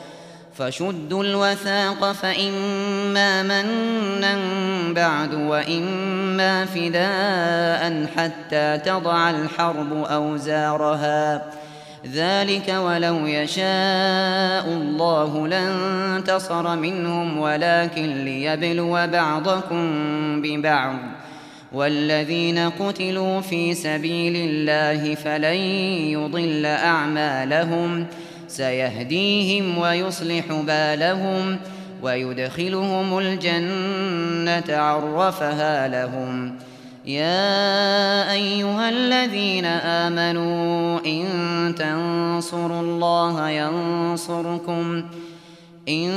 فشدوا 0.67 1.23
الوثاق 1.23 2.11
فإما 2.11 3.43
منا 3.43 4.37
بعد 4.93 5.33
وإما 5.33 6.65
فداء 6.65 8.05
حتى 8.17 8.79
تضع 8.85 9.29
الحرب 9.29 9.93
أوزارها 10.03 11.45
ذلك 12.13 12.69
ولو 12.77 13.25
يشاء 13.27 14.65
الله 14.67 15.47
لانتصر 15.47 16.75
منهم 16.75 17.37
ولكن 17.37 18.25
ليبلو 18.25 18.91
بعضكم 19.11 19.85
ببعض 20.41 20.97
والذين 21.73 22.69
قتلوا 22.69 23.41
في 23.41 23.73
سبيل 23.73 24.49
الله 24.49 25.15
فلن 25.15 25.55
يضل 26.15 26.65
أعمالهم 26.65 28.03
ۖ 28.05 28.05
سيهديهم 28.51 29.77
ويصلح 29.77 30.45
بالهم 30.67 31.57
ويدخلهم 32.03 33.19
الجنة 33.19 34.77
عرفها 34.77 35.87
لهم 35.87 36.55
يا 37.05 38.23
أيها 38.31 38.89
الذين 38.89 39.65
آمنوا 39.65 40.99
إن 41.05 41.75
تنصروا 41.77 42.81
الله 42.81 43.49
ينصركم 43.49 45.03
إن 45.89 46.11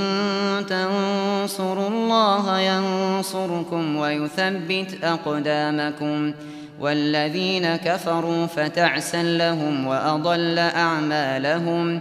تنصروا 0.69 1.89
الله 1.89 2.59
ينصركم 2.61 3.97
ويثبت 3.97 4.99
أقدامكم 5.05 6.33
والذين 6.81 7.77
كفروا 7.77 8.47
فتعسا 8.47 9.23
لهم 9.23 9.87
وأضل 9.87 10.59
أعمالهم 10.59 11.99
ۖ 11.99 12.01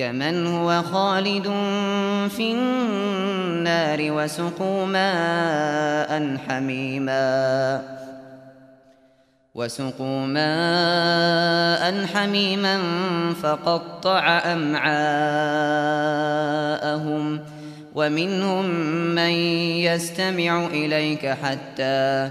كمن 0.00 0.36
هو 0.46 0.82
خالد 0.82 1.44
في 2.32 2.52
النار 2.52 3.98
وسقوا 4.10 4.86
ماء 4.86 6.36
حميما 6.48 7.82
وسقوا 9.54 10.26
ماء 10.26 12.06
حميما 12.06 12.78
فقطع 13.42 14.40
أمعاءهم 14.52 17.40
ومنهم 17.94 18.64
من 19.14 19.30
يستمع 19.84 20.66
إليك 20.66 21.26
حتى 21.26 22.30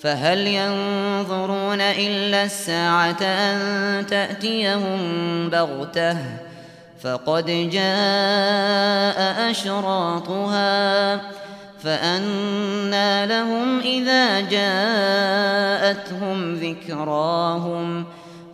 فهل 0.00 0.46
ينظرون 0.46 1.80
إلا 1.80 2.44
الساعة 2.44 3.22
أن 3.22 4.06
تأتيهم 4.06 4.98
بغتة 5.50 6.16
فقد 7.00 7.70
جاء 7.72 9.50
أشراطها 9.50 11.20
فأنا 11.84 13.26
لهم 13.26 13.80
إذا 13.80 14.40
جاءتهم 14.40 16.54
ذكراهم 16.54 18.04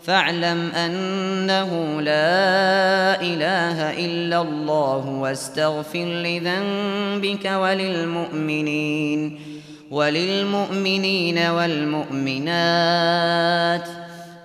فاعلم 0.03 0.71
أنه 0.71 1.71
لا 2.01 3.21
إله 3.21 4.05
إلا 4.07 4.41
الله 4.43 5.07
واستغفر 5.09 5.99
لذنبك 6.05 7.45
وللمؤمنين 7.45 9.46
وللمؤمنين 9.91 11.39
والمؤمنات 11.39 13.89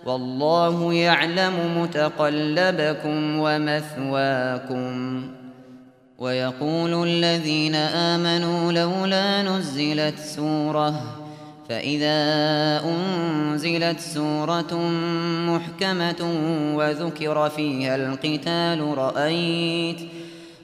والله 0.06 0.94
يعلم 0.94 1.54
متقلبكم 1.82 3.40
ومثواكم 3.40 5.28
ويقول 6.20 7.08
الذين 7.08 7.76
آمنوا 7.76 8.72
لولا 8.72 9.44
نزلت 9.44 10.14
سورة 10.20 11.18
فإذا 11.70 12.12
أنزلت 12.86 14.00
سورة 14.00 14.74
محكمة 15.48 16.36
وذكر 16.76 17.50
فيها 17.50 17.96
القتال 17.96 18.94
رأيت 18.98 20.00
رأيت 20.00 20.21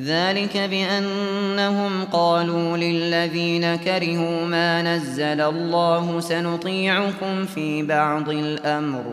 ذلك 0.00 0.56
بأنهم 0.56 2.04
قالوا 2.12 2.76
للذين 2.76 3.76
كرهوا 3.76 4.44
ما 4.46 4.82
نزل 4.82 5.40
الله 5.40 6.20
سنطيعكم 6.20 7.46
في 7.46 7.82
بعض 7.82 8.28
الأمر 8.28 9.04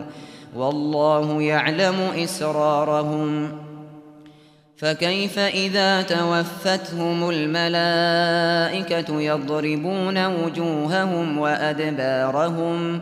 والله 0.56 1.42
يعلم 1.42 1.96
إسرارهم 2.18 3.52
فكيف 4.78 5.40
إذا 5.40 6.02
توفتهم 6.02 7.30
الملائكة 7.30 9.22
يضربون 9.22 10.26
وجوههم 10.26 11.38
وأدبارهم 11.38 11.38
وَأَدْبَارَهُمْ 11.38 13.02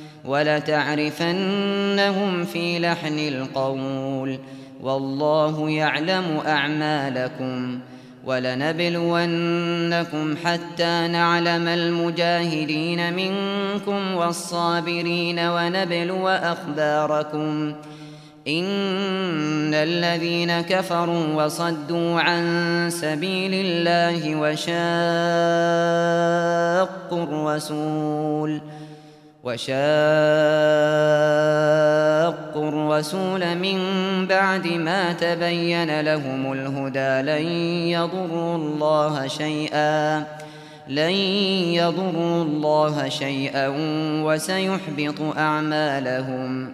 ولتعرفنهم 0.25 2.43
في 2.45 2.79
لحن 2.79 3.19
القول 3.19 4.39
والله 4.81 5.69
يعلم 5.69 6.41
أعمالكم 6.47 7.79
ولنبلونكم 8.25 10.35
حتى 10.45 11.07
نعلم 11.11 11.67
المجاهدين 11.67 13.13
منكم 13.13 14.15
والصابرين 14.15 15.39
ونبلو 15.39 16.27
أخباركم 16.27 17.73
إن 18.47 19.73
الذين 19.73 20.61
كفروا 20.61 21.45
وصدوا 21.45 22.19
عن 22.19 22.43
سبيل 22.91 23.51
الله 23.53 24.35
وشاقوا 24.35 27.23
الرسول 27.23 28.20
وشاقوا 29.43 29.85
الرسول 32.69 33.55
من 33.55 33.77
بعد 34.27 34.67
ما 34.67 35.13
تبين 35.13 36.01
لهم 36.01 36.53
الهدى 36.53 37.31
لن 37.31 37.49
يضروا 37.87 38.55
الله 38.55 39.27
شيئا 39.27 40.23
لن 40.87 41.11
يضروا 41.79 42.43
الله 42.43 43.09
شيئا 43.09 43.67
وسيحبط 44.25 45.37
أعمالهم 45.37 46.73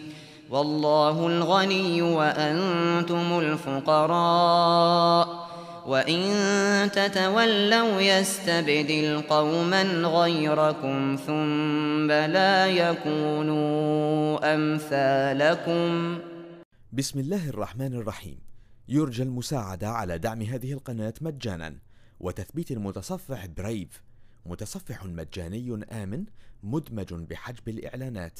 والله 0.51 1.27
الغني 1.27 2.01
وأنتم 2.01 3.39
الفقراء 3.39 5.47
وإن 5.87 6.91
تتولوا 6.91 8.01
يستبدل 8.01 9.21
قوما 9.29 9.83
غيركم 9.93 11.17
ثم 11.27 12.07
لا 12.11 12.67
يكونوا 12.67 14.53
أمثالكم 14.55 16.17
بسم 16.93 17.19
الله 17.19 17.49
الرحمن 17.49 17.93
الرحيم 17.93 18.39
يرجى 18.89 19.23
المساعدة 19.23 19.87
على 19.89 20.17
دعم 20.17 20.41
هذه 20.41 20.71
القناة 20.73 21.13
مجانا 21.21 21.75
وتثبيت 22.19 22.71
المتصفح 22.71 23.45
برايف 23.45 24.03
متصفح 24.45 25.05
مجاني 25.05 25.85
آمن 26.03 26.23
مدمج 26.63 27.13
بحجب 27.13 27.69
الإعلانات 27.69 28.39